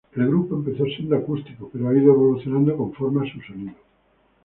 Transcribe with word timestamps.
El 0.15 0.25
grupo 0.27 0.55
empezó 0.55 0.83
siendo 0.85 1.15
acústico, 1.15 1.69
pero 1.71 1.87
ha 1.87 1.95
ido 1.95 2.11
evolucionando 2.13 2.75
conforme 2.75 3.21
a 3.21 3.31
su 3.31 3.39
sonido. 3.41 3.75